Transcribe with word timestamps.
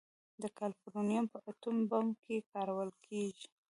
د 0.41 0.43
کالیفورنیم 0.57 1.25
په 1.33 1.37
اټوم 1.49 1.77
بم 1.89 2.07
کې 2.23 2.37
کارول 2.51 2.89
کېږي. 3.05 3.47